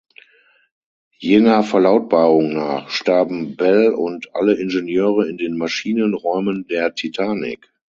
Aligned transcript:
Jener 1.19 1.61
Verlautbarung 1.61 2.53
nach 2.53 2.89
starben 2.89 3.55
Bell 3.55 3.89
und 3.89 4.33
alle 4.35 4.55
Ingenieure 4.59 5.29
in 5.29 5.37
den 5.37 5.55
Maschinenräumen 5.59 6.65
der 6.65 6.95
Titanic. 6.95 7.71